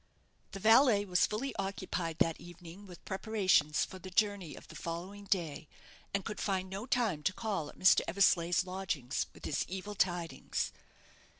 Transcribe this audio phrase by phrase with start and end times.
[0.53, 5.25] The valet was fully occupied that evening with preparations for the journey of the following
[5.25, 5.67] day,
[6.11, 8.01] and could find no time to call at Mr.
[8.07, 10.71] Eversleigh's lodgings with his evil tidings.